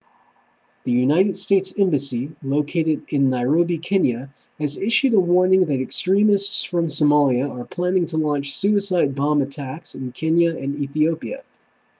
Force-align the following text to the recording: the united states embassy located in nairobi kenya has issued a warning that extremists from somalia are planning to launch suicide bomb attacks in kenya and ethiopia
the 0.83 0.91
united 0.91 1.37
states 1.37 1.77
embassy 1.79 2.35
located 2.41 3.03
in 3.09 3.29
nairobi 3.29 3.77
kenya 3.77 4.33
has 4.57 4.79
issued 4.81 5.13
a 5.13 5.19
warning 5.19 5.67
that 5.67 5.79
extremists 5.79 6.63
from 6.63 6.87
somalia 6.87 7.47
are 7.47 7.65
planning 7.65 8.07
to 8.07 8.17
launch 8.17 8.57
suicide 8.57 9.13
bomb 9.13 9.43
attacks 9.43 9.93
in 9.93 10.11
kenya 10.11 10.57
and 10.57 10.75
ethiopia 10.77 11.43